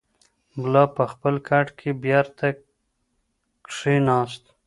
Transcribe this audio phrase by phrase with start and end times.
[0.59, 2.47] ملا په خپل کټ کې بېرته
[3.65, 4.43] کښېناست.